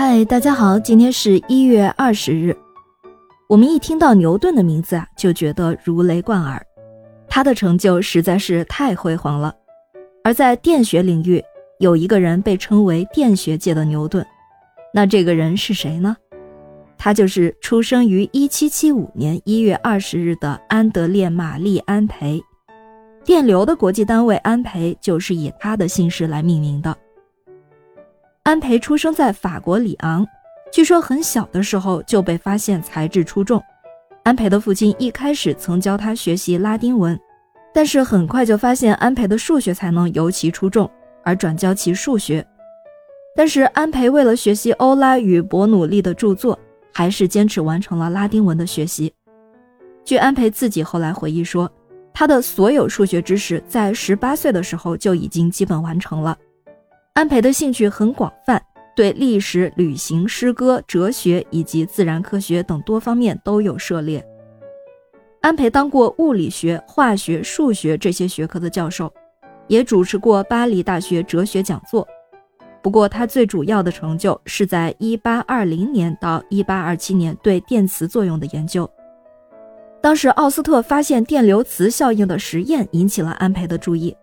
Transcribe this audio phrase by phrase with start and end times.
[0.00, 2.56] 嗨，大家好，今天是一月二十日。
[3.48, 6.64] 我们一听到牛顿的名字啊，就觉得如雷贯耳，
[7.26, 9.52] 他的成就实在是太辉煌了。
[10.22, 11.42] 而在电学领域，
[11.80, 14.24] 有一个人被称为电学界的牛顿，
[14.94, 16.16] 那这个人是谁呢？
[16.96, 22.40] 他就是出生于一七七五年一月二十日的安德烈·玛丽·安培。
[23.24, 26.96] 电流的国际单位安培就是以他的姓氏来命名的。
[28.48, 30.26] 安培出生在法国里昂，
[30.72, 33.62] 据说很小的时候就被发现才智出众。
[34.22, 37.20] 安培的父亲一开始曾教他学习拉丁文，
[37.74, 40.90] 但是很快就发现安培的数学才能尤其出众，
[41.22, 42.42] 而转教其数学。
[43.36, 46.58] 但是安培为了学习欧拉与伯努利的著作，
[46.94, 49.12] 还是坚持完成了拉丁文的学习。
[50.06, 51.70] 据安培自己后来回忆说，
[52.14, 56.34] 他的所有数学知识在十八岁的时候就已经基本完成了。
[57.18, 58.62] 安培的兴趣很广泛，
[58.94, 64.24] 对历史、旅行、诗歌、哲学以及自然科学等多方面都有涉猎。
[65.40, 69.12] 安培当过物理学、化学、数学这些学科的教授，
[69.66, 72.06] 也主持过巴黎大学哲学讲座。
[72.84, 78.88] 不过，他最主要的成就是在1820年到1827年对电磁作用的研究。
[80.00, 84.16] 当时，奥斯特发现电流磁效应的实验引起了安培的注意。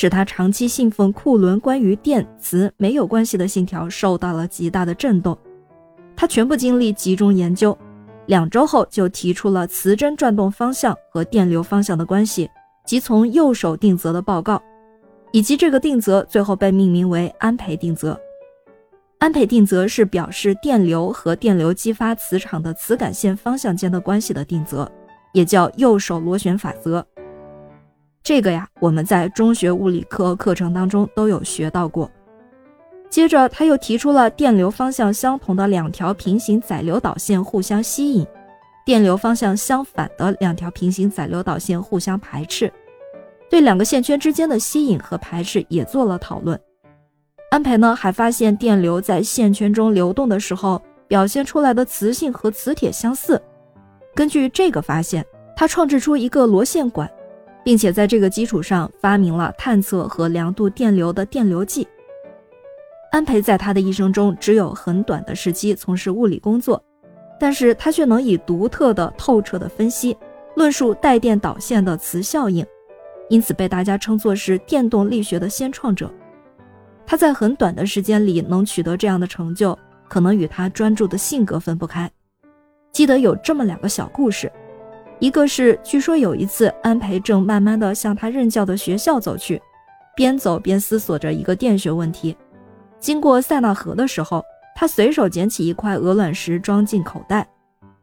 [0.00, 5.36] 使他长期信奉库伦关于电磁没有关系的信条受到了极大的震动。
[6.14, 7.76] 他全部精力集中研究，
[8.26, 12.48] 两周后就提出了磁针转动方向和电流方向的关系，
[12.86, 14.62] 即从右手定则的报告，
[15.32, 18.16] 以及这个定则最后被命名为安培定则。
[19.18, 24.88] 安培定则是表示电流和电流激发磁场的磁感线方向间的关系的定则，
[25.32, 27.04] 也叫右手螺旋法则。
[28.28, 32.10] 这个呀，我们在中学物理课课程当中都有学到过。
[33.08, 38.26] 接着，他又提出了电流方向相同的两条平行载流导线互相吸引，
[38.84, 42.70] 电流方向相反的两条平行载流导线互相排斥。
[43.48, 46.60] 对两个线圈之间的吸引和排斥也做了讨论。
[47.50, 53.40] 安培呢，还发现电流在线圈中流动的时候，表现出来的磁性和磁铁相似。
[54.14, 55.24] 根据这个发现，
[55.56, 57.10] 他创制出一个螺线管。
[57.64, 61.86] 并且在这个基础上发明了探测和量度电流的电流计。
[63.10, 66.82] 安培在他的一生中只有很短的时期从事物理工作，
[67.40, 70.16] 但是他却能以独特的、透彻的分析
[70.54, 72.66] 论述带电导线的磁效应，
[73.28, 76.12] 因此被大家称作是电动力学的先创者。
[77.06, 82.10] 他在很短的时间里能取得这样的成就，可能与他专注的性格分不开。
[82.92, 84.52] 记得有这么两个小故事。
[85.20, 89.60] 一个是，据说有一次，安培正慢慢的向他任教的学校走去，
[90.14, 92.36] 边走边思索着一个电学问题。
[93.00, 94.44] 经过塞纳河的时候，
[94.76, 97.44] 他随手捡起一块鹅卵石装进口袋，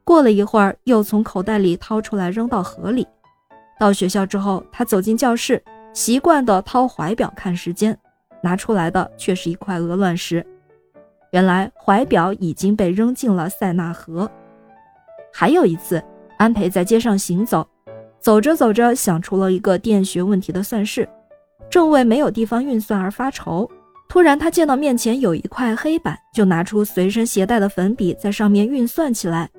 [0.03, 3.07] 过了一会儿，又从口袋里掏出来扔到河里。
[3.79, 7.97] 到学校之后，他走进教室，习惯的掏怀表看时间，
[8.41, 10.45] 拿出来的却是一块鹅卵石。
[11.31, 14.29] 原来怀表已经被扔进了塞纳河。
[15.31, 16.03] 还有一次。
[16.37, 17.67] 安培在街上行走，
[18.19, 21.07] 走着走着想出了一个电学问题的算式，
[21.69, 23.69] 正为没有地方运算而发愁。
[24.07, 29.49] 突然，他见到面前有一块黑板，就拿出随身携带的粉笔，在上面运算起来。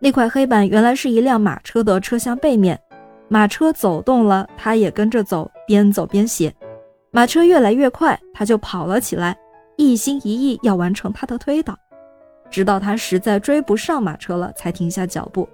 [0.00, 2.80] 那块黑板原来是一辆马车的车厢背面，
[3.28, 6.54] 马车走动了，他也跟着走，边走边写。
[7.10, 9.36] 马车越来越快，他就跑了起来，
[9.76, 11.76] 一心一意要完成他的推导，
[12.50, 15.48] 直到他实在追不上马车了，才停下脚步。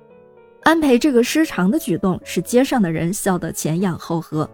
[0.64, 4.48] 安培这个失常的举动，使街上的人笑得前仰后合。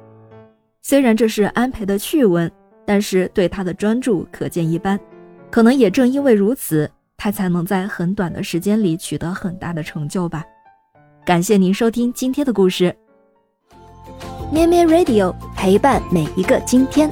[0.83, 2.51] 虽然这是安培的趣闻，
[2.85, 4.99] 但是对他的专注可见一斑。
[5.51, 10.45] 可能也正因为如此，他才能在很短的时间里取得很大的成就吧。
[11.25, 12.95] 感谢您收听今天的故事，
[14.53, 17.09] 咩咩 Radio 陪伴每一个今天。